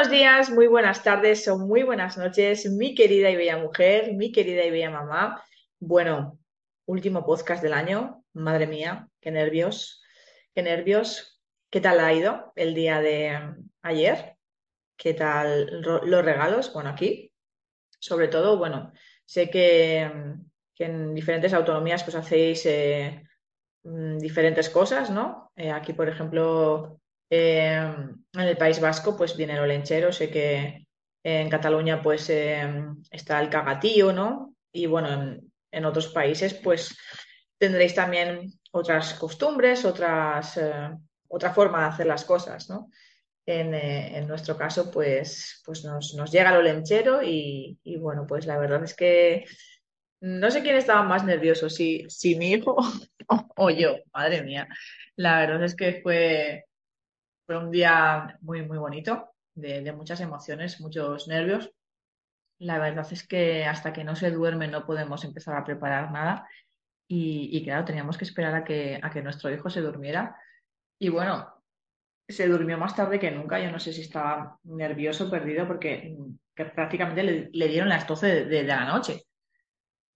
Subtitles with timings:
[0.00, 4.64] Días, muy buenas tardes o muy buenas noches, mi querida y bella mujer, mi querida
[4.64, 5.44] y bella mamá.
[5.78, 6.38] Bueno,
[6.86, 10.02] último podcast del año, madre mía, qué nervios,
[10.54, 11.40] qué nervios.
[11.70, 14.36] ¿Qué tal ha ido el día de ayer?
[14.96, 16.72] ¿Qué tal los regalos?
[16.72, 17.30] Bueno, aquí,
[17.98, 18.92] sobre todo, bueno,
[19.26, 20.10] sé que,
[20.78, 23.22] en diferentes autonomías pues hacéis eh,
[23.84, 25.52] mm, diferentes cosas, ¿no?
[25.54, 27.01] Eh, aquí, por ejemplo,
[27.34, 30.86] Em, en el País Vasco, pues viene el olenchero, sé que
[31.22, 34.54] en Cataluña, pues em, está el cagatío, ¿no?
[34.70, 36.94] Y bueno, en, otros países, pues
[37.56, 40.90] tendréis también otras costumbres, otras, eh,
[41.28, 42.90] otra forma de hacer las cosas, ¿no?
[43.46, 48.84] En, eh, nuestro caso, pues, pues nos, llega el olenchero y, bueno, pues la verdad
[48.84, 49.46] es que
[50.20, 52.76] no sé quién estaba más nervioso, si, si mi hijo
[53.56, 54.68] o yo, madre mía.
[55.16, 56.66] La verdad es que fue,
[57.46, 61.70] fue un día muy, muy bonito, de, muchas emociones, muchos nervios.
[62.58, 66.48] La verdad es que hasta que no se duerme no podemos empezar a preparar nada.
[67.08, 70.34] Y, claro, teníamos que esperar a que, a que nuestro hijo se durmiera.
[70.98, 71.62] Y bueno,
[72.26, 73.60] se durmió más tarde que nunca.
[73.60, 76.16] Yo no sé si estaba nervioso, perdido, porque
[76.54, 79.24] prácticamente le, dieron las 12 de, la noche.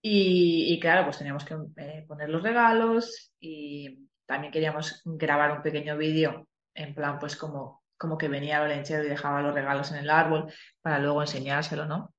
[0.01, 5.97] Y, claro, pues teníamos que eh, poner los regalos y también queríamos grabar un pequeño
[5.97, 9.97] vídeo en plan, pues como, como que venía el lenchero y dejaba los regalos en
[9.97, 12.13] el árbol para luego enseñárselo, ¿no?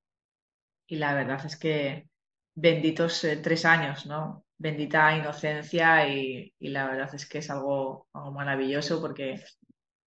[0.87, 2.09] Y la verdad es que
[2.55, 4.45] benditos eh, tres años, ¿no?
[4.57, 9.41] Bendita inocencia y, la verdad es que es algo, maravilloso porque,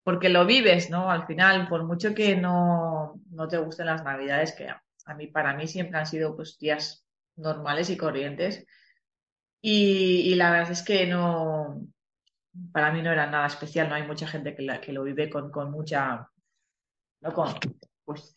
[0.04, 1.10] porque lo vives, ¿no?
[1.10, 5.54] Al final, por mucho que no, no te gusten las navidades, que a mí, para
[5.54, 8.66] mí siempre han sido pues días normales y corrientes.
[9.62, 11.91] y la verdad es que no,
[12.72, 16.28] para mí no era nada especial, no hay mucha gente que, lo vive con, mucha,
[17.20, 17.32] ¿no?
[17.32, 17.54] con,
[18.04, 18.34] pues,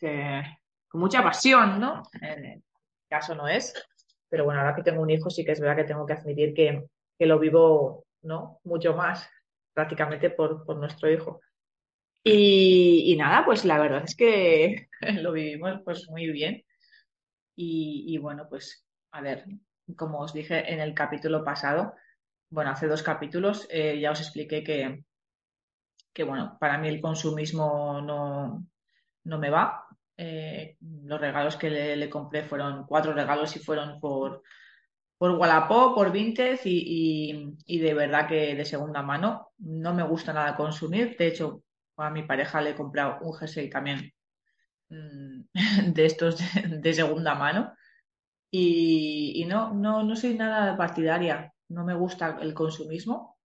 [0.88, 2.02] con mucha pasión, ¿no?
[2.20, 2.62] En el
[3.08, 3.74] caso no es,
[4.28, 6.54] pero bueno, ahora que tengo un hijo sí que es verdad que tengo que admitir
[6.54, 6.86] que,
[7.26, 8.60] lo vivo, ¿no?
[8.64, 9.28] Mucho más
[9.72, 11.40] prácticamente por, nuestro hijo.
[12.24, 14.88] Y, nada, pues la verdad es que
[15.22, 16.64] lo vivimos pues muy bien.
[17.54, 19.44] Y, y bueno, pues a ver,
[19.96, 21.94] como os dije en el capítulo pasado,
[22.50, 25.04] bueno, hace dos capítulos eh, ya os expliqué que,
[26.12, 28.64] que, bueno, para mí el consumismo no,
[29.24, 29.84] no me va.
[30.16, 34.42] Eh, los regalos que le, compré fueron cuatro regalos y fueron por,
[35.18, 39.50] por Wallapop, por Vinted y, y, de verdad que de segunda mano.
[39.58, 41.16] No me gusta nada consumir.
[41.18, 41.62] De hecho,
[41.96, 44.12] a mi pareja le he comprado un jersey también
[44.88, 45.40] mm,
[45.92, 47.74] de estos de, segunda mano.
[48.50, 53.38] Y, y, no, no, no soy nada partidaria no me gusta el consumismo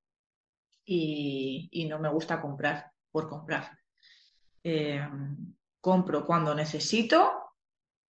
[0.85, 3.77] y, no me gusta comprar por comprar.
[4.63, 5.01] Eh,
[5.79, 7.31] compro cuando necesito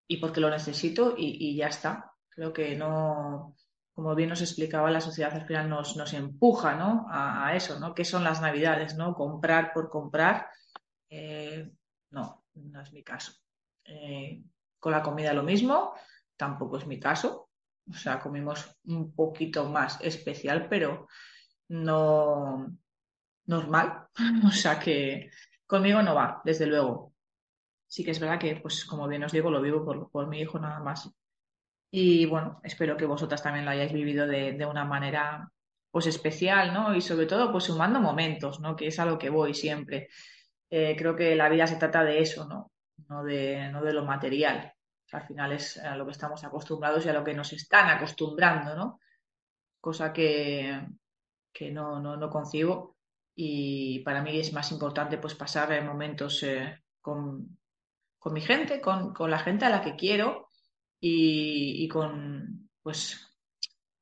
[0.06, 2.12] y porque lo necesito y, ya está.
[2.28, 3.56] Creo que no,
[3.94, 7.06] como bien nos explicaba, la sociedad al final nos, empuja ¿no?
[7.10, 7.94] a, eso, ¿no?
[7.94, 8.94] ¿Qué son las navidades?
[8.96, 9.14] ¿no?
[9.14, 10.48] Comprar por comprar.
[11.08, 11.70] Eh,
[12.10, 13.32] no, no es mi caso.
[13.84, 14.42] Eh,
[14.78, 15.94] con la comida lo mismo,
[16.36, 17.50] tampoco es mi caso.
[17.90, 21.08] O sea, comimos un poquito más especial, pero
[21.68, 22.66] no
[23.46, 24.06] normal.
[24.46, 25.30] O sea que
[25.66, 27.14] conmigo no va, desde luego.
[27.86, 30.58] Sí que es verdad que, pues como bien os digo, lo vivo por, mi hijo
[30.58, 31.10] nada más.
[31.90, 35.50] Y bueno, espero que vosotras también lo hayáis vivido de, una manera
[35.90, 36.94] pues especial, ¿no?
[36.94, 38.76] Y sobre todo, pues sumando momentos, ¿no?
[38.76, 40.08] Que es a lo que voy siempre.
[40.70, 42.72] Eh, creo que la vida se trata de eso, ¿no?
[43.08, 44.72] No de, no de lo material
[45.12, 48.74] al final es a lo que estamos acostumbrados y a lo que nos están acostumbrando,
[48.74, 49.00] ¿no?
[49.80, 50.86] Cosa que,
[51.52, 52.96] que no, no, no concibo.
[53.34, 57.58] y para mí es más importante pues pasar momentos eh, con,
[58.18, 60.48] con, mi gente, con, con, la gente a la que quiero
[61.00, 63.34] y, y, con, pues,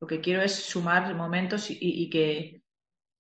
[0.01, 2.63] lo que quiero es sumar momentos y, y, que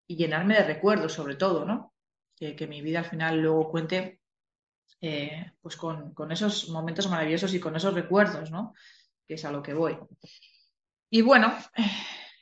[0.06, 1.94] y llenarme de recuerdos sobre todo, ¿no?
[2.37, 4.19] Que, que mi vida al final luego cuente
[5.00, 8.75] eh, pues con, con, esos momentos maravillosos y con esos recuerdos, ¿no?
[9.26, 9.98] Que es a lo que voy.
[11.10, 11.54] Y bueno,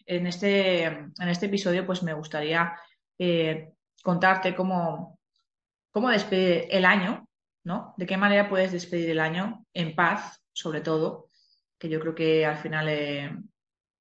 [0.07, 2.77] en este, en este episodio pues me gustaría
[3.19, 3.73] eh,
[4.03, 5.21] contarte cómo,
[5.91, 7.29] cómo despedir el año,
[7.65, 7.95] ¿no?
[7.97, 11.29] De qué manera puedes despedir el año en paz, sobre todo,
[11.79, 13.37] que yo creo que al final, eh,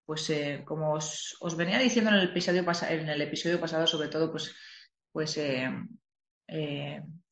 [0.03, 0.31] pues
[0.65, 4.55] como os, venía diciendo en el episodio, en el episodio pasado, sobre todo, pues,
[5.11, 5.37] pues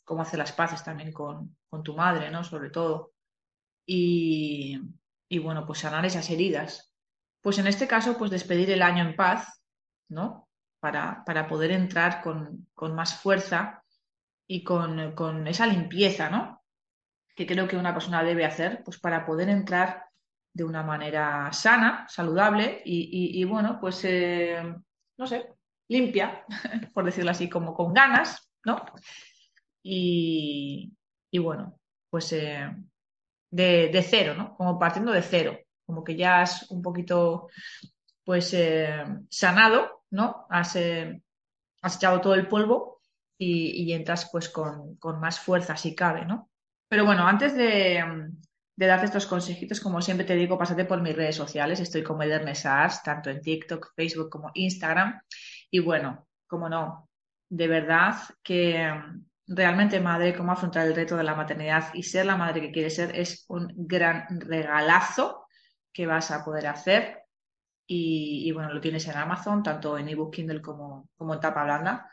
[0.05, 2.43] cómo hacer las paces también con, tu madre, ¿no?
[2.43, 3.11] Sobre todo.
[3.85, 4.79] Y,
[5.41, 6.93] bueno, pues sanar esas heridas.
[7.41, 9.61] Pues en este caso, pues despedir el año en paz,
[10.07, 10.47] ¿no?
[10.79, 13.83] para, para poder entrar con, con, más fuerza
[14.47, 16.63] y con, con, esa limpieza, ¿no?
[17.35, 20.05] Que creo que una persona debe hacer, pues para poder entrar
[20.53, 24.63] de una manera sana, saludable y bueno, pues, eh,
[25.17, 25.55] no sé,
[25.87, 26.45] limpia,
[26.93, 28.85] por decirlo así, como con ganas, ¿no?
[29.87, 30.97] Y,
[31.29, 31.79] y bueno,
[32.09, 32.75] pues eh,
[33.51, 34.55] de, de, cero, ¿no?
[34.55, 37.49] Como partiendo de cero, como que ya es un poquito,
[38.23, 40.47] pues, eh, sanado ¿no?
[40.49, 41.21] Has, eh,
[41.83, 43.01] has echado todo el polvo
[43.37, 46.49] y, y entras pues con, con, más fuerza si cabe, ¿no?
[46.87, 48.03] Pero bueno, antes de,
[48.75, 51.79] de, darte estos consejitos, como siempre te digo, pásate por mis redes sociales.
[51.79, 55.21] Estoy como Edernes Arts, tanto en TikTok, Facebook como Instagram.
[55.69, 57.09] Y bueno, como no,
[57.49, 58.89] de verdad que
[59.47, 62.95] realmente madre, cómo afrontar el reto de la maternidad y ser la madre que quieres
[62.95, 65.45] ser es un gran regalazo
[65.93, 67.23] que vas a poder hacer.
[67.87, 72.09] Y, bueno, lo tienes en Amazon, tanto en ebook Kindle como, como en tapa blanda,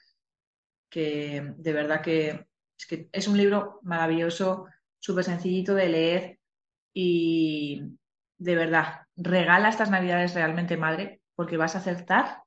[0.91, 2.47] que de verdad que
[2.79, 4.67] es, que es un libro maravilloso,
[4.99, 6.39] súper sencillito de leer
[6.93, 7.83] y
[8.37, 12.43] de verdad, regala estas navidades realmente madre porque vas a acertar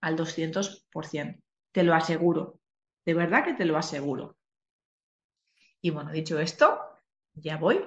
[0.00, 1.42] al 200%,
[1.72, 2.60] te lo aseguro,
[3.08, 4.36] de verdad que te lo aseguro.
[5.80, 6.78] Y bueno, dicho esto,
[7.32, 7.82] ya voy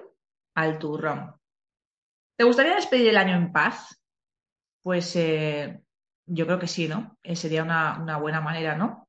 [0.56, 1.36] al turrón.
[2.36, 4.02] ¿Te gustaría despedir el año en paz?
[4.82, 5.80] Pues eh,
[6.26, 7.20] yo creo que sí, ¿no?
[7.22, 9.08] Eh, sería una, una, buena manera, ¿no?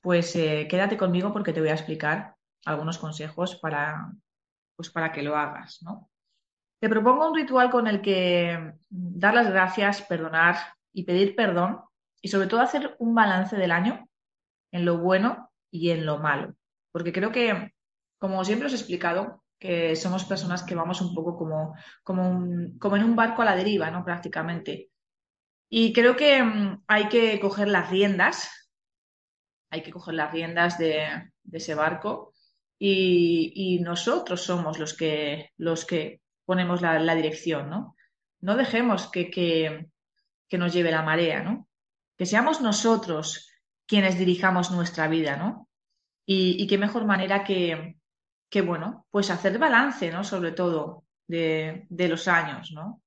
[0.00, 2.34] Pues eh, quédate conmigo porque te voy a explicar
[2.64, 4.10] algunos consejos para,
[4.74, 6.08] pues para que lo hagas, ¿no?
[6.80, 10.56] Te propongo un ritual con el que dar las gracias, perdonar
[10.94, 11.82] y pedir perdón
[12.22, 14.08] y sobre todo hacer un balance del año
[14.72, 16.54] en lo bueno y en lo malo.
[16.92, 17.72] Porque creo que,
[18.18, 22.46] como siempre os he explicado, que somos personas que vamos un poco como, como,
[22.78, 24.04] como en un barco a la deriva, ¿no?
[24.04, 24.90] Prácticamente.
[25.68, 28.70] Y creo que um, hay que coger las riendas,
[29.70, 32.34] hay que coger las riendas de, de ese barco
[32.78, 37.96] y, y, nosotros somos los que, los que ponemos la, la dirección, ¿no?
[38.40, 39.86] No dejemos que, que,
[40.48, 41.68] que, nos lleve la marea, ¿no?
[42.16, 43.50] Que seamos nosotros
[43.86, 45.68] quienes dirijamos nuestra vida, ¿no?
[46.28, 47.96] Y, qué mejor manera que,
[48.50, 50.24] que bueno, pues hacer balance, ¿no?
[50.24, 53.00] Sobre todo de, de los años, ¿no?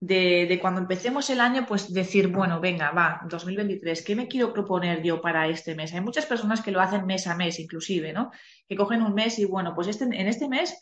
[0.00, 4.52] De, de, cuando empecemos el año, pues decir, bueno, venga, va, 2023, ¿qué me quiero
[4.52, 5.94] proponer yo para este mes?
[5.94, 8.32] Hay muchas personas que lo hacen mes a mes, inclusive, ¿no?
[8.68, 10.76] Que cogen un mes y, bueno, pues este, en este mes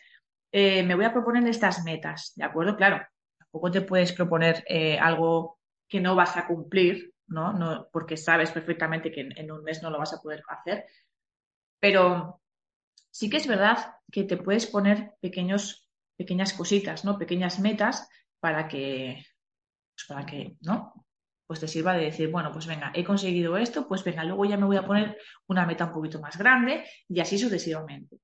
[0.50, 2.76] eh, me voy a proponer estas metas, ¿de acuerdo?
[2.76, 3.06] Claro,
[3.38, 7.52] tampoco te puedes proponer eh, algo que no vas a cumplir, ¿no?
[7.52, 10.86] no porque sabes perfectamente que en, un mes no lo vas a poder hacer,
[11.80, 12.40] pero
[13.10, 17.18] sí que es verdad que te puedes poner pequeños, pequeñas cositas, ¿no?
[17.18, 18.08] Pequeñas metas
[18.40, 19.24] para que,
[19.94, 21.06] pues para que, ¿no?
[21.46, 24.56] Pues te sirva de decir, bueno, pues venga, he conseguido esto, pues venga, luego ya
[24.56, 28.20] me voy a poner una meta un poquito más grande y así sucesivamente.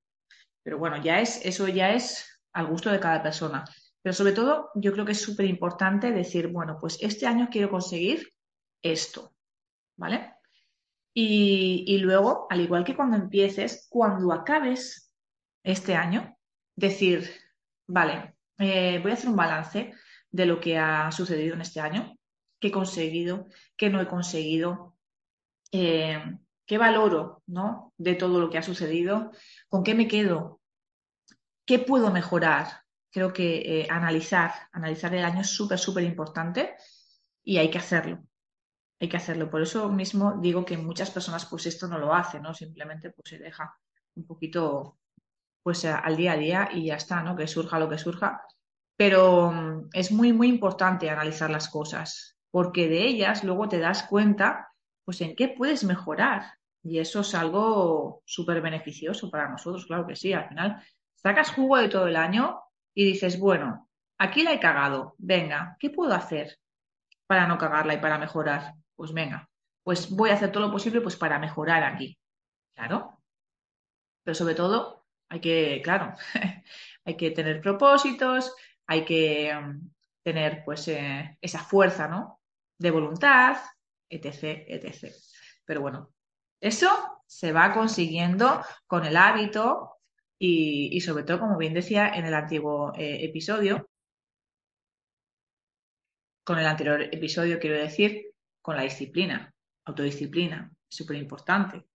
[0.62, 3.64] Pero bueno, ya es, eso ya es al gusto de cada persona.
[4.02, 7.70] Pero sobre todo, yo creo que es súper importante decir, bueno, pues este año quiero
[7.70, 8.32] conseguir
[8.82, 9.35] esto,
[9.97, 10.35] ¿vale?
[11.14, 15.12] Y, y, luego, al igual que cuando empieces, cuando acabes
[15.64, 16.37] este año,
[16.76, 17.28] decir,
[17.87, 19.92] vale, eh, voy a hacer un balance
[20.30, 22.16] de lo que ha sucedido en este año,
[22.61, 24.97] qué he conseguido, qué no he conseguido,
[25.73, 26.23] eh,
[26.66, 27.94] qué valoro ¿no?
[27.97, 29.32] de todo lo que ha sucedido,
[29.68, 30.61] con qué me quedo,
[31.64, 32.82] qué puedo mejorar.
[33.11, 36.76] Creo que eh, analizar, analizar el año es súper, súper importante
[37.42, 38.27] y hay que hacerlo
[39.00, 39.50] hay que hacerlo.
[39.50, 42.55] Por eso mismo digo que muchas personas pues esto no lo hacen, ¿no?
[42.55, 43.76] Simplemente pues se deja
[44.17, 44.99] un poquito
[45.62, 47.37] pues al día a día y ya está, ¿no?
[47.37, 48.43] Que surja lo que surja.
[48.97, 54.05] Pero mm, es muy, muy importante analizar las cosas, porque de ellas luego te das
[54.05, 54.73] cuenta
[55.05, 60.17] pues en qué puedes mejorar, Y eso es algo súper beneficioso para nosotros, claro que
[60.17, 60.33] sí.
[60.33, 60.83] Al final,
[61.14, 62.61] sacas jugo de todo el año
[62.95, 63.88] y dices, bueno,
[64.19, 66.59] aquí la he cagado, venga, ¿qué puedo hacer
[67.26, 68.75] para no cagarla y para mejorar?
[68.99, 69.49] Pues venga,
[69.85, 72.19] pues voy a hacer todo lo posible pues para mejorar aquí.
[72.75, 73.23] Claro.
[74.25, 76.14] Pero sobre todo hay que, claro,
[77.05, 78.52] hay que tener propósitos,
[78.88, 79.90] hay que mm,
[80.25, 82.40] tener pues eh, esa fuerza, ¿no?
[82.76, 83.59] De voluntad,
[84.09, 85.14] etc, etc.
[85.64, 86.12] Pero bueno,
[86.61, 90.00] eso se va consiguiendo con el hábito
[90.40, 93.88] y, sobre todo, como bien decía en el antiguo eh, episodio,
[96.45, 98.27] con el anterior episodio quiero decir,
[98.68, 99.50] con la disciplina,
[99.87, 101.87] autodisciplina, súper importante.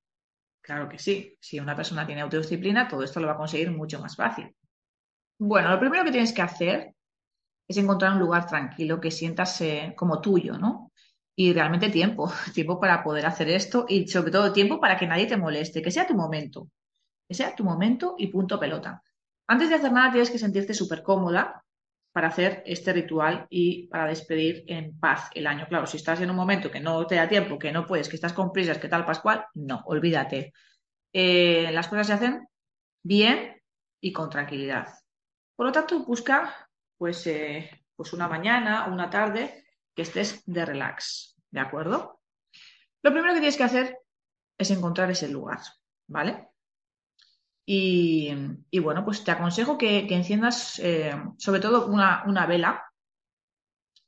[0.59, 3.99] Claro que sí, si una persona tiene autodisciplina, todo esto lo va a conseguir mucho
[3.99, 4.55] más fácil.
[5.37, 6.95] Bueno, lo primero que tienes que hacer
[7.67, 9.63] es encontrar un lugar tranquilo que sientas
[9.95, 10.91] como tuyo, ¿no?
[11.35, 15.27] Y realmente tiempo, tiempo para poder hacer esto y sobre todo tiempo para que nadie
[15.27, 16.69] te moleste, que sea tu momento,
[17.27, 19.03] que sea tu momento y punto pelota.
[19.45, 21.62] Antes de hacer nada tienes que sentirte súper cómoda
[22.13, 25.65] para hacer este ritual y para despedir en paz el año.
[25.67, 28.15] Claro, si estás en un momento que no te da tiempo, que no puedes, que
[28.15, 30.53] estás con prisas, que tal, Pascual, no, olvídate.
[31.11, 32.47] Eh, las cosas se hacen
[33.01, 33.59] bien
[33.99, 34.87] y con tranquilidad.
[35.55, 39.65] Por lo tanto, busca pues, eh, pues una mañana, una tarde,
[39.95, 42.21] que estés de relax, ¿de acuerdo?
[43.01, 43.97] Lo primero que tienes que hacer
[44.57, 45.59] es encontrar ese lugar,
[46.07, 46.52] ¿vale?
[47.65, 48.33] Y,
[48.79, 52.83] bueno, pues te aconsejo que, enciendas eh, sobre todo una, vela,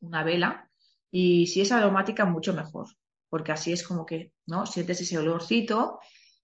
[0.02, 0.70] una vela,
[1.12, 2.88] y si es aromática, mucho mejor,
[3.30, 4.66] porque así es como que, ¿no?
[4.66, 6.00] Sientes ese olorcito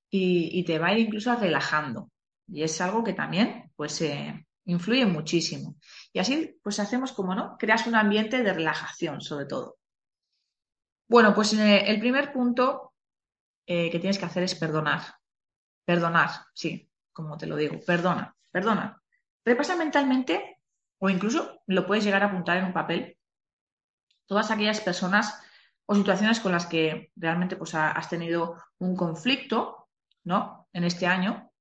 [0.10, 2.10] y, te va a ir incluso relajando.
[2.48, 5.78] Y es algo que también, pues, eh, influye muchísimo.
[6.14, 7.58] Y así, pues hacemos como, ¿no?
[7.58, 9.78] Creas un ambiente de relajación, sobre todo.
[11.10, 12.94] Bueno, pues eh, el primer punto
[13.66, 15.02] que tienes que hacer es perdonar.
[15.86, 16.91] Perdonar, sí,
[17.24, 19.02] como te lo digo, perdona, perdona.
[19.46, 20.58] Repasa mentalmente
[21.00, 23.18] o incluso lo puedes llegar a apuntar en un papel.
[24.26, 25.42] Todas aquellas personas
[25.86, 29.88] o situaciones con las que realmente pues, has tenido un conflicto,
[30.24, 30.68] ¿no?
[30.74, 31.52] En este año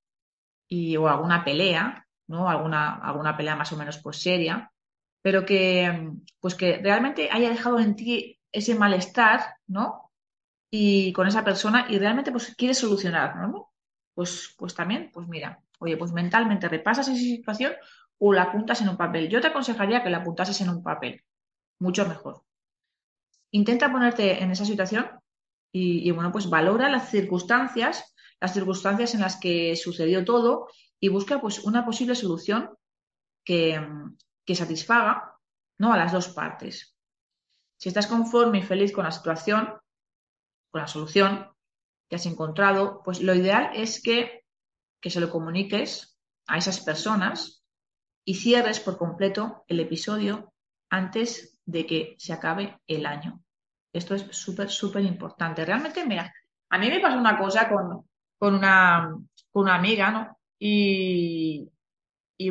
[0.69, 2.49] y, o alguna pelea ¿no?
[2.49, 4.73] Alguna, alguna pelea más o menos pues seria,
[5.21, 10.13] pero que, pues que realmente haya dejado en ti ese malestar, ¿no?
[10.71, 13.70] Y con esa persona y realmente pues quieres solucionar, ¿no?
[14.21, 17.73] Pues, pues también, pues mira, oye, pues mentalmente repasas esa situación
[18.19, 19.31] o la apuntas en un papel.
[19.31, 21.25] Yo te aconsejaría que la apuntases en un papel,
[21.79, 22.45] mucho mejor.
[23.51, 25.09] Intenta ponerte en esa situación
[25.73, 30.69] y, y bueno, pues valora las circunstancias, las circunstancias en las que sucedió todo
[31.01, 32.77] y busca pues una posible solución
[33.43, 33.81] que,
[34.55, 35.39] satisfaga
[35.79, 35.95] ¿no?
[35.95, 36.95] a las dos partes.
[37.79, 39.81] Si estás conforme y feliz con la situación,
[40.71, 41.49] con la solución
[42.11, 44.43] que has encontrado, pues lo ideal es que,
[45.01, 47.65] que se lo comuniques a esas personas
[48.25, 50.53] y cierres por completo el episodio
[50.91, 53.41] antes de que se acabe el año.
[53.93, 55.65] Esto es súper, súper importante.
[55.65, 56.35] Realmente, mira,
[56.69, 59.17] a mí me pasó una cosa con, con, una,
[59.53, 60.37] con una amiga, ¿no?
[60.59, 61.71] Y,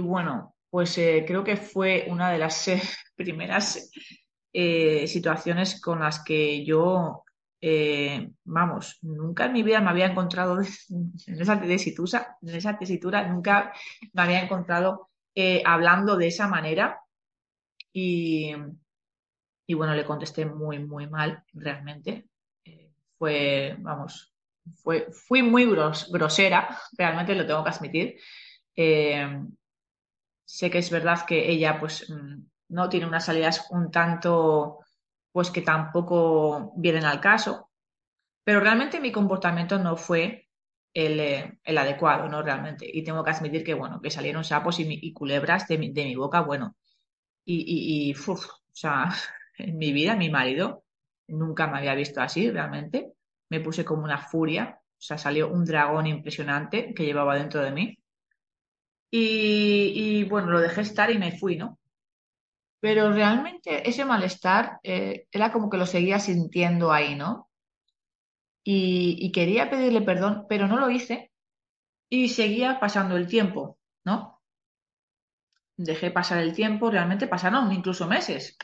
[0.01, 2.81] bueno, pues eh, creo que fue una de las eh,
[3.15, 3.91] primeras
[4.53, 7.23] eh, situaciones con las que yo,
[8.43, 13.73] vamos, nunca en mi vida me había encontrado en esa tesitura, en esa tesitura nunca
[14.13, 15.09] me había encontrado
[15.65, 16.99] hablando de esa manera.
[17.91, 18.53] Y,
[19.65, 22.27] y bueno, le contesté muy, muy mal, realmente.
[23.17, 24.33] fue, vamos,
[24.75, 28.15] fue, fui muy grosera, realmente lo tengo que admitir.
[28.75, 29.41] Eh,
[30.45, 34.79] sé que es verdad que ella pues mm, no tiene unas salidas un tanto
[35.31, 37.69] pues que tampoco vienen al caso,
[38.43, 40.47] pero realmente mi comportamiento no fue
[40.93, 42.41] el, eh, adecuado, ¿no?
[42.41, 42.89] Realmente.
[42.91, 46.75] Y tengo que admitir que, bueno, que salieron sapos y, culebras de mi, boca, bueno.
[47.45, 48.37] Y, y, o
[48.71, 49.09] sea,
[49.57, 50.83] en mi vida, mi marido
[51.27, 53.13] nunca me había visto así, realmente
[53.49, 57.71] me puse como una furia, o sea, salió un dragón impresionante que llevaba dentro de
[57.71, 57.97] mí.
[59.11, 61.79] Y, bueno, lo dejé estar y me fui, ¿no?
[62.79, 67.49] Pero realmente ese malestar eh, era como que lo seguía sintiendo ahí, ¿no?
[68.63, 71.31] Y, quería pedirle perdón, pero no lo hice
[72.09, 74.41] y seguía pasando el tiempo, ¿no?
[75.75, 78.57] Dejé pasar el tiempo, realmente pasaron incluso meses.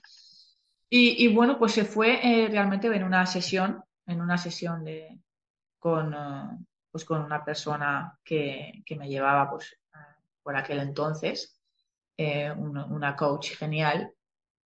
[0.90, 5.20] Y, bueno, pues se fue eh, realmente en una sesión en una sesión de,
[5.80, 9.78] con, eh, pues con una persona que, me llevaba pues,
[10.44, 11.55] por aquel entonces,
[12.18, 14.12] eh, una, coach genial.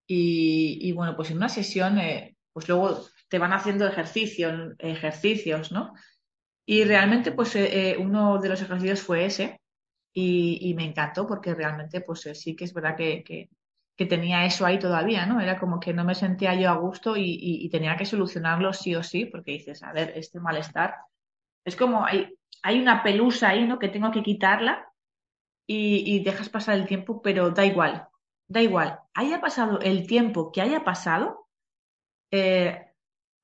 [0.08, 5.94] Y, bueno, pues en una sesión, eh, pues luego te van haciendo ejercicios, ejercicios, ¿no?
[6.66, 9.60] Y realmente, pues eh, eh, uno de los ejercicios fue ese
[10.14, 14.80] y, me encantó porque realmente, pues sí que es verdad que, que, tenía eso ahí
[14.80, 15.42] todavía, ¿no?
[15.42, 19.04] Era como que no me sentía yo a gusto y, tenía que solucionarlo sí o
[19.04, 20.96] sí porque dices, a ver, este malestar,
[21.66, 23.80] es como hay, hay una pelusa ahí, ¿no?
[23.80, 24.89] Que tengo que quitarla
[25.72, 28.08] y, dejas pasar el tiempo, pero da igual,
[28.48, 31.48] da igual, haya pasado el tiempo que haya pasado,
[32.32, 32.88] eh,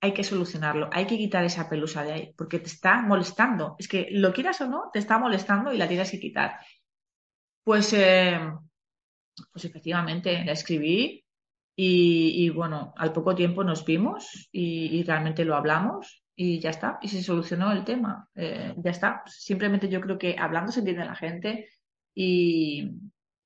[0.02, 3.76] hay que solucionarlo, hay que quitar esa pelusa de ahí, porque te está molestando.
[3.78, 6.60] Es que lo quieras o no, te está molestando y la tienes que quitar.
[7.64, 8.40] Pues, eh,
[9.52, 11.24] pues efectivamente, la escribí
[11.76, 17.08] y, bueno, al poco tiempo nos vimos y, realmente lo hablamos y ya está, y
[17.08, 18.30] se solucionó el tema.
[18.34, 19.24] Eh, ya está.
[19.28, 21.70] Simplemente yo creo que hablando se entiende la gente
[22.16, 22.92] y,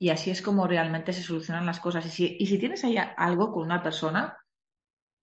[0.10, 2.06] así es como realmente se solucionan las cosas.
[2.06, 4.38] Y si, y si tienes ahí algo con una persona,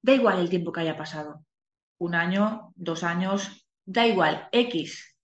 [0.07, 1.45] Da igual el tiempo que haya pasado.
[1.99, 5.17] Un año, dos años, da igual, X.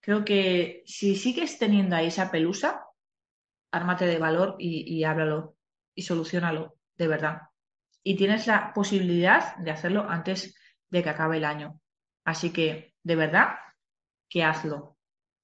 [0.00, 2.86] Creo que si sigues teniendo ahí esa pelusa,
[3.70, 5.56] ármate de valor y, háblalo
[5.94, 7.42] y solucionalo, de verdad.
[8.02, 10.56] Y tienes la posibilidad de hacerlo antes
[10.90, 11.80] de que acabe el año.
[12.24, 13.50] Así que, de verdad,
[14.28, 14.96] que hazlo.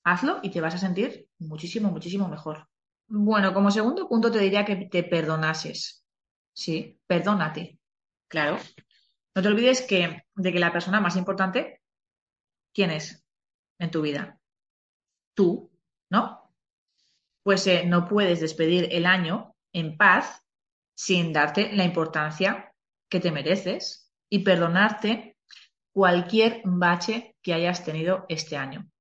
[0.02, 2.68] Hazlo y te vas a sentir muchísimo, muchísimo mejor.
[3.08, 6.04] Bueno, como segundo punto te diría que te perdonases.
[6.54, 7.78] Sí, perdónate.
[8.28, 8.58] Claro.
[9.34, 11.82] No te olvides que, de que la persona más importante,
[12.72, 13.25] ¿quién es
[13.78, 14.38] en tu vida?
[15.34, 15.70] Tú,
[16.11, 16.54] ¿no?
[17.42, 20.42] Pues eh, no puedes despedir el año en paz
[20.94, 22.75] sin darte la importancia
[23.08, 25.37] que te mereces y perdonarte
[25.92, 28.91] cualquier bache que hayas tenido este año.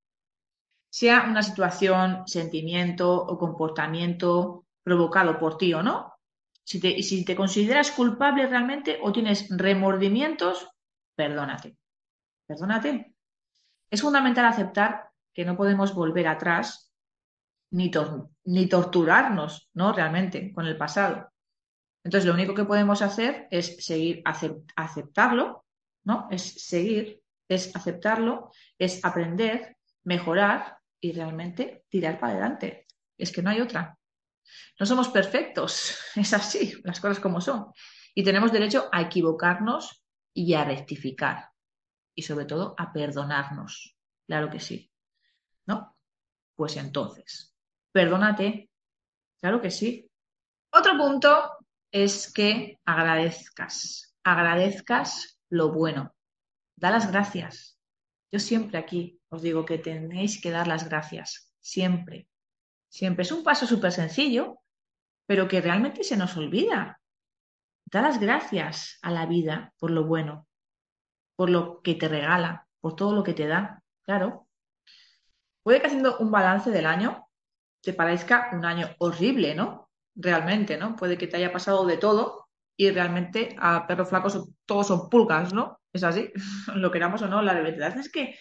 [0.92, 6.14] Sea una situación, sentimiento o comportamiento provocado por ti o no,
[6.64, 10.68] si te, si te consideras culpable realmente o tienes remordimientos,
[11.16, 11.78] perdónate.
[12.46, 13.16] Perdónate.
[13.90, 16.92] Es fundamental aceptar que no podemos volver atrás
[17.72, 17.90] ni,
[18.44, 19.94] ni torturarnos, ¿no?
[19.94, 21.32] Realmente, con el pasado.
[22.04, 24.24] Entonces, lo único que podemos hacer es seguir,
[24.76, 25.66] aceptarlo,
[26.04, 26.28] ¿no?
[26.32, 32.86] Es seguir, es aceptarlo, es aprender, mejorar y realmente tirar para adelante.
[33.18, 33.98] Es que no hay otra.
[34.80, 37.74] No somos perfectos, es así, las cosas como son.
[38.14, 41.50] Y tenemos derecho a equivocarnos y a rectificar.
[42.16, 43.98] Y sobre todo a perdonarnos.
[44.28, 44.92] Claro que sí.
[45.66, 45.96] ¿No?
[46.56, 47.56] Pues entonces,
[47.92, 48.70] perdónate.
[49.40, 50.10] Claro que sí.
[50.74, 51.58] Otro punto
[51.92, 54.16] es que agradezcas.
[54.24, 56.14] Agradezcas lo bueno.
[56.76, 57.80] Da las gracias.
[58.32, 61.52] Yo siempre aquí os digo que tenéis que dar las gracias.
[61.62, 62.28] Siempre.
[62.90, 64.60] Siempre es un paso súper sencillo,
[65.26, 67.00] pero que realmente se nos olvida.
[67.86, 70.48] Da las gracias a la vida por lo bueno,
[71.36, 73.82] por lo que te regala, por todo lo que te da.
[74.04, 74.48] Claro.
[75.64, 77.28] Puede que haciendo un balance del año
[77.82, 79.90] te parezca un año horrible, ¿no?
[80.14, 80.96] Realmente, ¿no?
[80.98, 85.54] Puede que te haya pasado de todo y realmente a perros flacos todos son pulgas,
[85.54, 85.80] ¿no?
[85.94, 86.32] Es así,
[86.76, 87.42] lo queramos o no.
[87.42, 88.36] La verdad es que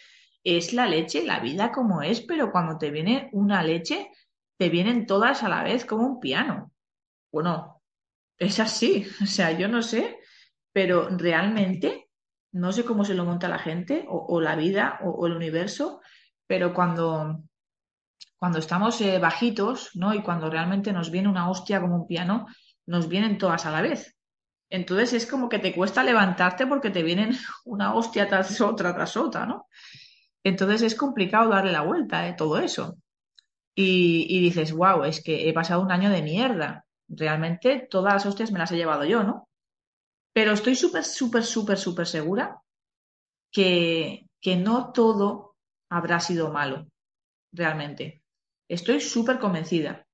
[0.45, 4.11] es la leche, la vida como es, pero cuando te viene una leche,
[4.57, 6.73] te vienen todas a la vez como un piano.
[7.33, 7.83] Bueno,
[8.39, 10.19] es así, o sea, yo no sé,
[10.73, 12.09] pero realmente
[12.53, 16.01] no sé cómo se lo monta la gente o, la vida o, el universo,
[16.47, 17.45] pero cuando,
[18.37, 20.13] cuando estamos eh, bajitos, ¿no?
[20.15, 22.47] Y cuando realmente nos viene una hostia como un piano,
[22.87, 24.17] nos vienen todas a la vez.
[24.69, 29.17] Entonces es como que te cuesta levantarte porque te vienen una hostia tras otra, tras
[29.17, 29.69] otra, ¿no?
[30.45, 32.35] Entonces es complicado darle la vuelta a ¿eh?
[32.37, 32.97] todo eso
[33.75, 36.85] y, dices, wow, es que he pasado un año de mierda.
[37.09, 39.49] Realmente todas las hostias me las he llevado yo, ¿no?
[40.33, 42.61] Pero estoy súper, súper, súper, súper segura
[43.51, 45.57] que, que no todo
[45.91, 46.87] habrá sido malo,
[47.53, 48.23] realmente.
[48.69, 50.07] Estoy súper convencida.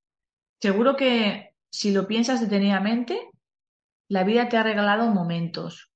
[0.60, 3.30] Seguro que si lo piensas detenidamente,
[4.08, 5.90] la vida te ha regalado momentos,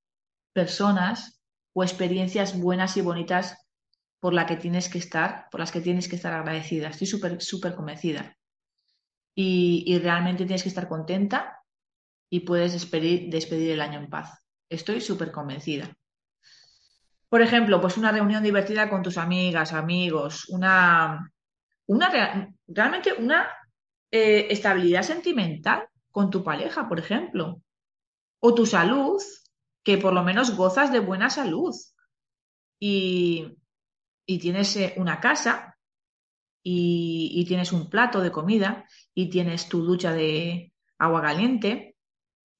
[0.53, 1.41] personas
[1.73, 3.57] o experiencias buenas y bonitas
[4.21, 6.89] por la que tienes que estar, por las que tienes que estar agradecida.
[6.89, 8.37] Estoy súper, súper convencida.
[9.35, 11.57] Y, realmente tienes que estar contenta
[12.29, 14.45] y puedes despedir, despedir el año en paz.
[14.69, 15.91] Estoy súper convencida.
[17.29, 21.31] Por ejemplo, pues una reunión divertida con tus amigas, amigos, una,
[21.87, 23.49] una realmente una
[24.11, 27.59] eh, estabilidad sentimental con tu pareja, por ejemplo.
[28.39, 29.19] O tu salud,
[29.83, 31.73] que por lo menos gozas de buena salud.
[32.79, 33.57] Y,
[34.31, 35.77] y tienes eh, una casa
[36.63, 41.97] y, tienes un plato de comida y tienes tu ducha de agua caliente,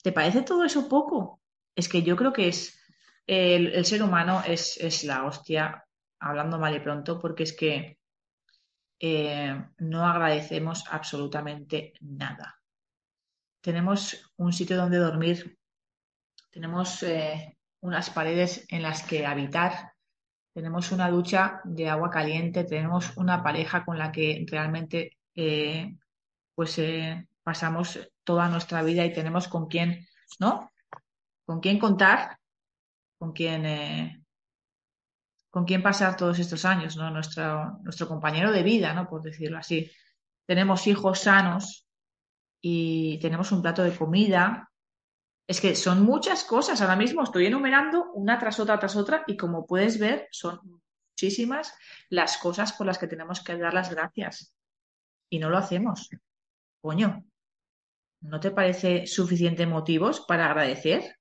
[0.03, 1.39] ¿te parece todo eso poco?
[1.73, 2.77] Es que yo creo que es
[3.25, 5.86] el, ser humano es, la hostia
[6.19, 7.99] hablando mal y pronto, porque es que
[8.99, 12.60] eh, no agradecemos absolutamente nada.
[13.62, 15.57] Tenemos un sitio donde dormir,
[16.49, 19.90] tenemos eh, unas paredes en las que habitar,
[20.53, 25.95] tenemos una ducha de agua caliente, tenemos una pareja con la que realmente eh,
[26.55, 26.79] pues
[27.43, 30.07] pasamos toda nuestra vida y tenemos con quién,
[30.39, 30.71] ¿no?
[31.45, 32.37] Con quién contar,
[33.17, 34.21] con quién
[35.51, 37.11] con quién pasar todos estos años, ¿no?
[37.11, 39.07] Nuestro, nuestro compañero de vida, ¿no?
[39.07, 39.91] Por decirlo así.
[40.45, 41.85] Tenemos hijos sanos
[42.61, 44.70] y tenemos un plato de comida.
[45.47, 46.82] Es que son muchas cosas.
[46.82, 51.73] Ahora mismo estoy enumerando una tras otra tras otra y como puedes ver, son muchísimas
[52.10, 54.54] las cosas por las que tenemos que dar las gracias.
[55.30, 56.10] Y no lo hacemos.
[56.82, 57.25] Coño,
[58.21, 61.17] ¿no te parece suficiente motivos para agradecer?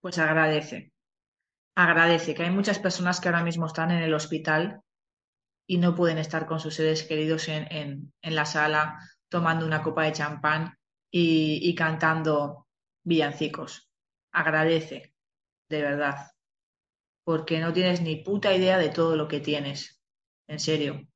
[0.00, 0.94] Pues agradece
[1.74, 4.80] agradece que hay muchas personas que ahora mismo están en el hospital
[5.66, 10.12] y no pueden estar con sus seres queridos en, la sala tomando una copa de
[10.12, 10.76] champán
[11.10, 12.63] y, cantando
[13.04, 13.88] villancicos.
[14.32, 15.14] Agradece,
[15.68, 16.32] de verdad,
[17.22, 20.00] porque no tienes ni puta idea de todo lo que tienes.
[20.46, 21.06] En serio.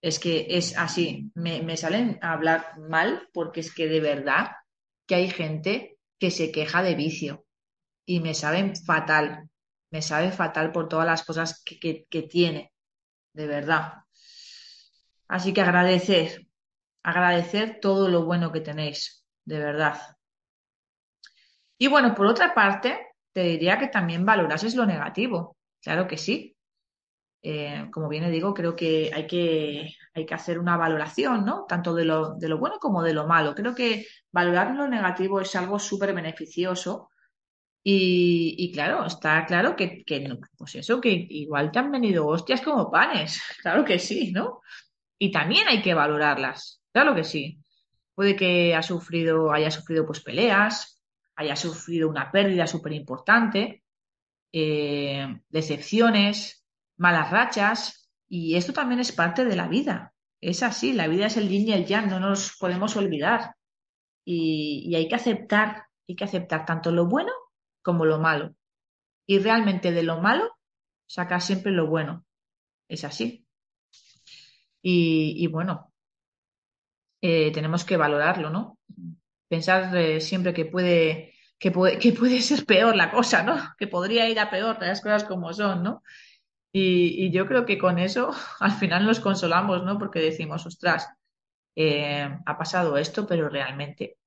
[0.00, 1.30] Es que es así.
[1.34, 4.52] Me, me salen a hablar mal porque es que de verdad
[5.06, 7.44] que hay gente que se queja de vicio
[8.04, 9.50] y me saben fatal
[9.90, 12.72] me sabe fatal por todas las cosas que, tiene,
[13.32, 14.04] de verdad.
[15.28, 16.46] Así que agradecer,
[17.02, 20.15] agradecer todo lo bueno que tenéis, de verdad.
[21.78, 25.56] Y bueno, por otra parte, te diría que también valorases lo negativo.
[25.82, 26.56] Claro que sí.
[27.42, 31.64] Eh, como bien digo, creo que hay, que hay que hacer una valoración, ¿no?
[31.68, 33.54] Tanto de lo, de lo bueno como de lo malo.
[33.54, 37.08] Creo que valorar lo negativo es algo súper beneficioso
[37.88, 40.02] y, claro, está claro que,
[40.58, 44.60] pues eso, que igual te han venido hostias como panes, claro que sí, ¿no?
[45.20, 47.60] Y también hay que valorarlas, claro que sí.
[48.16, 50.95] Puede que haya sufrido, haya sufrido pues peleas,
[51.36, 53.84] haya sufrido una pérdida súper importante,
[54.52, 56.64] eh, decepciones,
[56.96, 60.14] malas rachas, y esto también es parte de la vida.
[60.40, 63.54] Es así, la vida es el yin y el yang, no nos podemos olvidar.
[64.24, 67.32] Y, y hay que aceptar, hay que aceptar tanto lo bueno
[67.82, 68.54] como lo malo.
[69.26, 70.56] Y realmente de lo malo
[71.06, 72.24] sacar siempre lo bueno.
[72.88, 73.46] Es así.
[74.88, 75.92] Y, bueno,
[77.20, 78.78] eh, tenemos que valorarlo, ¿no?
[79.48, 83.56] Pensar eh, siempre que puede, que puede, que puede ser peor la cosa, ¿no?
[83.78, 86.02] Que podría ir a peor, las cosas como son, ¿no?
[86.72, 89.98] Y, yo creo que con eso al final nos consolamos, ¿no?
[89.98, 91.08] Porque decimos, ostras,
[91.74, 94.18] eh, ha pasado esto, pero realmente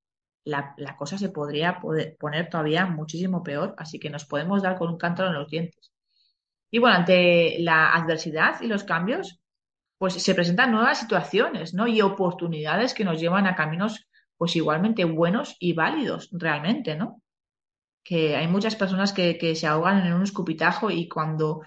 [0.46, 4.98] la, cosa se podría poner todavía muchísimo peor, así que nos podemos dar con un
[4.98, 5.92] cántaro en los dientes.
[6.72, 9.40] Y bueno, ante la adversidad y los cambios,
[9.98, 11.88] pues se presentan nuevas situaciones, ¿no?
[11.88, 14.08] Y oportunidades que nos llevan a caminos,
[14.40, 17.22] pues igualmente buenos y válidos, realmente, ¿no?
[18.06, 21.62] Que hay muchas personas que, que se ahogan en un escupitajo y cuando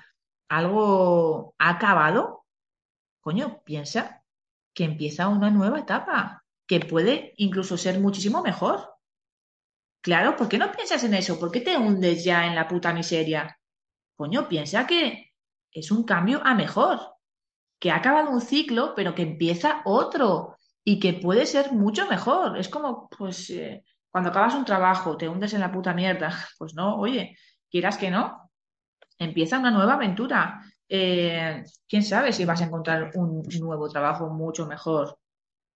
[0.48, 2.46] algo ha acabado,
[3.20, 4.24] coño, piensa
[4.74, 8.94] que empieza una nueva etapa, que puede incluso ser muchísimo mejor.
[10.00, 11.38] Claro, ¿por qué no piensas en eso?
[11.38, 13.60] ¿Por qué te hundes ya en la puta miseria?
[14.16, 15.34] Coño, piensa que
[15.70, 17.00] es un cambio a mejor,
[17.78, 22.58] que ha acabado un ciclo, pero que empieza otro y que puede ser mucho mejor.
[22.58, 26.30] Es como, pues, eh, cuando acabas un trabajo, te hundes en la puta mierda.
[26.58, 27.36] Pues no, oye,
[27.70, 28.50] quieras que no,
[29.18, 30.60] empieza una nueva aventura.
[30.88, 35.18] Eh, quién sabe si vas a encontrar un nuevo trabajo mucho mejor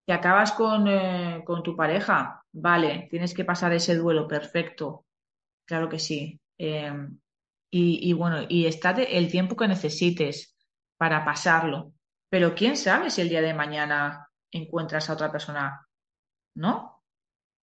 [0.06, 5.06] que acabas con, eh, con, tu pareja, vale, tienes que pasar ese duelo, perfecto,
[5.64, 6.40] claro que sí.
[6.58, 7.18] Em,
[7.70, 10.56] y, bueno, y estate el tiempo que necesites
[10.96, 11.92] para pasarlo.
[12.28, 14.23] Pero quién sabe si el día de mañana
[14.56, 15.86] encuentras a otra persona,
[16.56, 17.02] ¿no?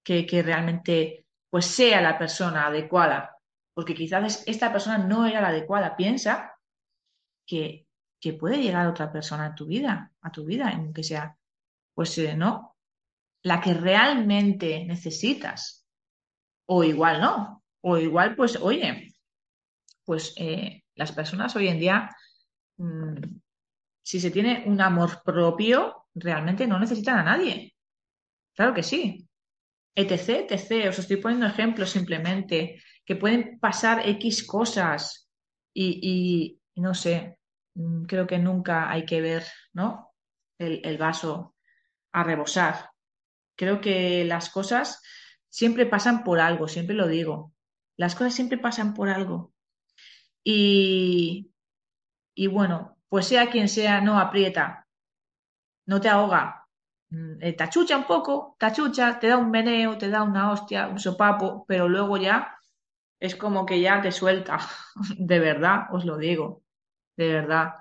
[0.04, 3.38] Que, que realmente pues sea la persona adecuada.
[3.74, 5.96] Porque quizás esta persona no era la adecuada.
[5.96, 6.54] Piensa
[7.46, 7.88] que,
[8.20, 11.38] que puede llegar otra persona a tu vida, a tu vida, en que sea
[11.94, 12.78] pues eh, no,
[13.44, 15.86] la que realmente necesitas.
[16.68, 19.14] O igual no, o igual pues, oye,
[20.06, 22.16] pues eh, las personas hoy en día,
[22.78, 23.16] mm,
[24.04, 27.76] si se tiene un amor propio, realmente no necesitan a nadie.
[28.56, 29.28] Claro que sí.
[29.96, 30.90] Etc, etc.
[30.90, 35.30] Os estoy poniendo ejemplos simplemente, que pueden pasar X cosas
[35.74, 37.38] y, no sé,
[37.76, 39.44] mm, creo que nunca hay que ver,
[39.74, 40.14] ¿no?
[40.58, 41.56] El, el vaso
[42.12, 42.92] a rebosar.
[43.56, 45.02] Creo que las cosas
[45.50, 47.54] siempre pasan por algo, siempre lo digo.
[47.98, 49.54] Las cosas siempre pasan por algo.
[50.44, 51.52] Y,
[52.34, 54.88] y bueno, pues sea quien sea, no aprieta,
[55.86, 56.68] no te ahoga,
[57.10, 60.52] mm, eh, te achucha un poco, te achucha, te da un meneo, te da una
[60.52, 62.56] hostia, un sopapo, pero luego ya
[63.20, 64.60] es como que ya te suelta,
[65.18, 66.64] de verdad, os lo digo,
[67.18, 67.74] de verdad.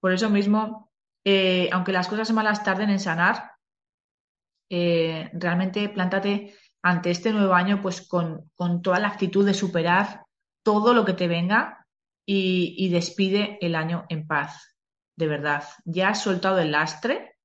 [0.00, 0.90] Por eso mismo,
[1.24, 3.52] eh, aunque las cosas malas tarden en sanar,
[4.70, 8.50] eh, realmente plántate ante este nuevo año pues con,
[8.82, 10.24] toda la actitud de superar
[10.62, 11.86] todo lo que te venga
[12.30, 14.76] y despide el año en paz,
[15.16, 15.64] de verdad.
[15.86, 17.37] Ya has soltado el lastre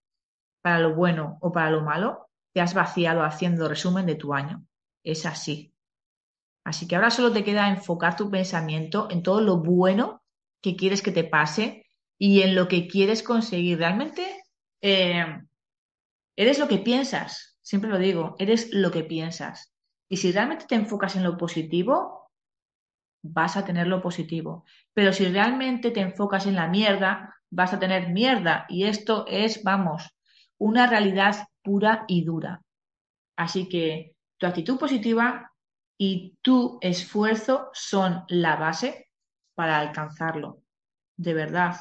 [0.63, 4.65] para lo bueno o para lo malo, te has vaciado haciendo resumen de tu año.
[5.03, 5.75] Es así.
[6.63, 10.23] Así que ahora solo te queda enfocar tu pensamiento en todo lo bueno
[10.61, 11.85] que quieres que te pase
[12.17, 13.77] y en lo que quieres conseguir.
[13.77, 14.45] Realmente
[14.81, 15.25] eh,
[16.37, 19.73] eres lo que piensas, siempre lo digo, eres lo que piensas.
[20.07, 22.31] Y si realmente te enfocas en lo positivo,
[23.21, 24.63] vas a tener lo positivo.
[24.93, 28.65] Pero si realmente te enfocas en la mierda, vas a tener mierda.
[28.69, 30.12] Y esto es, vamos,
[30.63, 32.61] una realidad pura y dura.
[33.35, 35.51] Así que tu actitud positiva
[35.97, 39.09] y tu esfuerzo son la base
[39.55, 40.63] para alcanzarlo.
[41.17, 41.75] De verdad.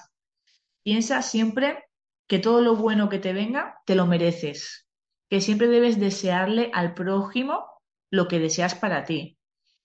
[0.83, 1.85] Piensa siempre
[2.27, 4.89] que todo lo bueno que te venga te lo mereces,
[5.31, 7.65] que siempre debes desearle al prójimo
[8.11, 9.39] lo que deseas para ti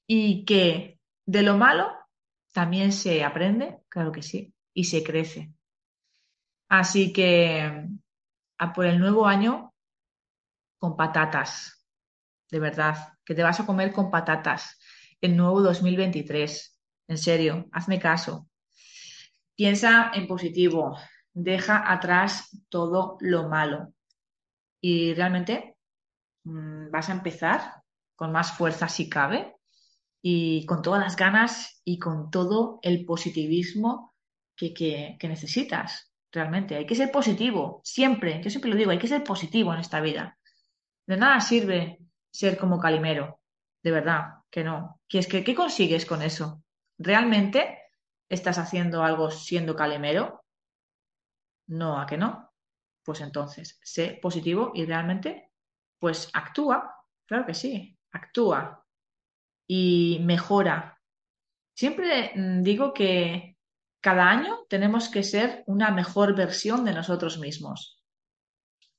[0.08, 1.92] y que de lo malo
[2.52, 5.52] también se aprende, claro que sí, y se crece.
[6.68, 7.88] Así que
[8.58, 9.74] a por el nuevo año
[10.78, 11.86] con patatas,
[12.50, 14.80] de verdad, que te vas a comer con patatas
[15.22, 16.80] el nuevo 2023.
[17.08, 18.48] En serio, hazme caso.
[19.56, 20.98] Piensa en positivo,
[21.34, 23.93] deja atrás todo lo malo
[24.82, 25.78] y realmente
[26.43, 27.82] mm, vas a empezar
[28.15, 29.56] con más fuerza si cabe
[30.22, 34.13] y con todas las ganas y con todo el positivismo
[34.56, 36.07] que, que necesitas.
[36.32, 39.80] Realmente, hay que ser positivo, siempre, yo siempre lo digo, hay que ser positivo en
[39.80, 40.38] esta vida.
[41.06, 43.40] De nada sirve ser como Calimero,
[43.82, 45.00] de verdad, que no.
[45.08, 46.63] ¿Qué, es que, ¿Qué consigues con eso?
[46.98, 47.80] ¿Realmente
[48.30, 50.44] estás haciendo algo siendo Calimero?
[51.68, 52.52] No, ¿a que no?
[53.04, 55.52] Pues entonces, sé positivo y realmente,
[55.98, 56.94] pues actúa,
[57.26, 58.86] claro que sí, actúa
[59.68, 61.00] y mejora.
[61.74, 63.57] Siempre mm, digo que
[64.08, 68.02] cada año tenemos que ser una mejor versión de nosotros mismos.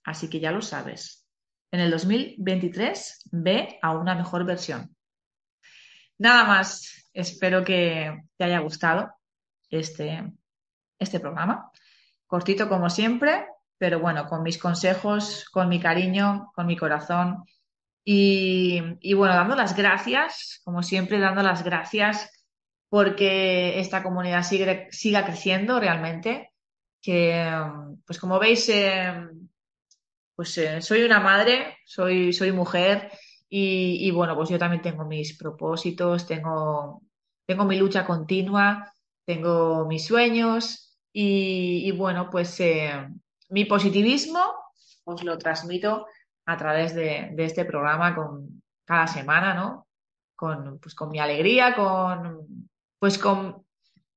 [0.04, 1.26] Así que ya lo sabes.
[1.70, 4.94] En el 2023 ve a una mejor versión.
[6.18, 9.14] Nada más, espero que te haya gustado
[9.70, 10.30] este,
[10.98, 11.72] este programa.
[12.26, 13.46] Cortito como siempre,
[13.78, 17.44] pero bueno, con mis consejos, con mi cariño, con mi corazón.
[18.04, 22.37] Y, y bueno, dando las gracias, como siempre, dando las gracias
[22.88, 26.52] porque esta comunidad sigue, siga creciendo realmente.
[27.00, 27.52] Que,
[28.06, 29.28] pues como veis, eh,
[30.34, 33.10] pues eh, soy una madre, soy, soy mujer
[33.48, 37.02] y, bueno, pues yo también tengo mis propósitos, tengo,
[37.46, 38.92] tengo mi lucha continua,
[39.24, 43.08] tengo mis sueños y, bueno, pues eh,
[43.48, 44.40] mi positivismo
[45.04, 46.06] os lo transmito
[46.44, 49.86] a través de, de, este programa con cada semana, ¿no?
[50.36, 52.67] Con, pues, con mi alegría, con,
[52.98, 53.64] pues con,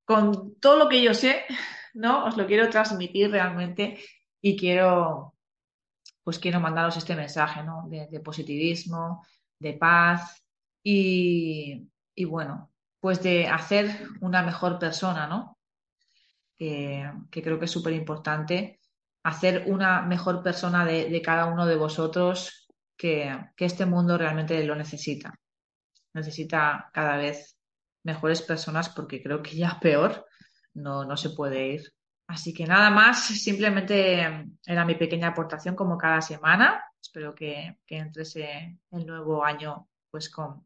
[0.05, 1.45] con todo lo que yo sé,
[1.93, 2.25] ¿no?
[2.25, 3.99] Os lo quiero transmitir realmente
[4.41, 5.35] y quiero,
[6.23, 7.87] pues quiero mandaros este mensaje, ¿no?
[7.87, 9.25] De, positivismo,
[9.59, 10.43] de paz
[10.83, 11.87] y,
[12.27, 15.57] bueno, pues de hacer una mejor persona, ¿no?
[16.57, 18.79] Que, creo que es súper importante
[19.23, 22.67] hacer una mejor persona de, cada uno de vosotros
[22.97, 25.39] que, que este mundo realmente lo necesita.
[26.13, 27.60] Necesita cada vez
[28.03, 30.25] mejores personas porque creo que ya peor
[30.73, 31.93] no, no se puede ir.
[32.27, 36.83] Así que nada más, simplemente era mi pequeña aportación como cada semana.
[37.01, 40.65] Espero que, que entres el nuevo año pues con,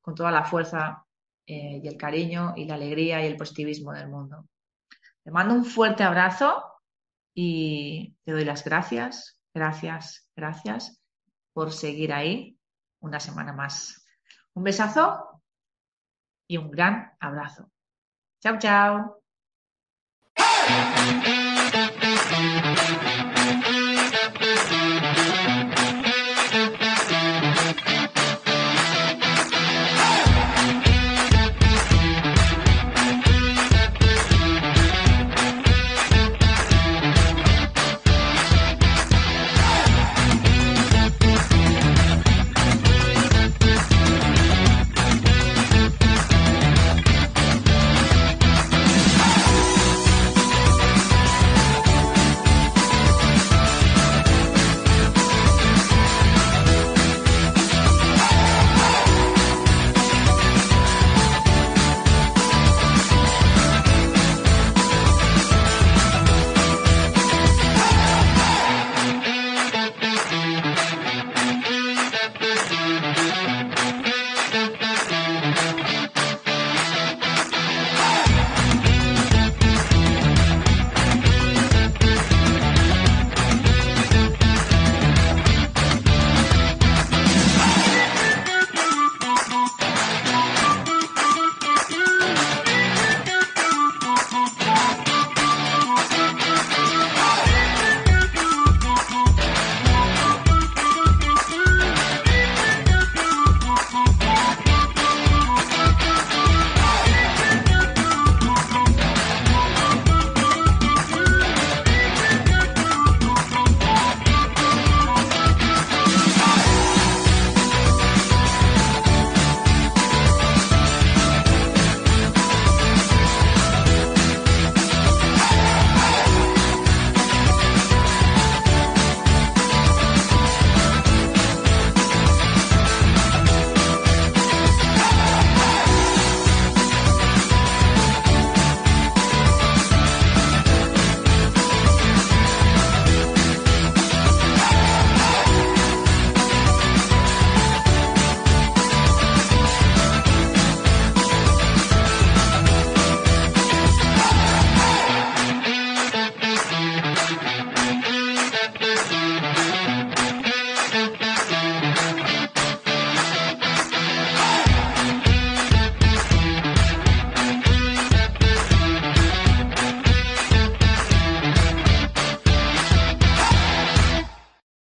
[0.00, 1.04] con toda la fuerza
[1.46, 4.48] eh, y el cariño y la alegría y el positivismo del mundo.
[5.22, 6.62] Te mando un fuerte abrazo
[7.34, 11.00] y te doy las gracias, gracias, gracias
[11.52, 12.58] por seguir ahí
[13.00, 14.06] una semana más.
[14.54, 15.27] Un besazo
[16.48, 17.70] y un gran abrazo.
[18.40, 19.22] Chao, chao.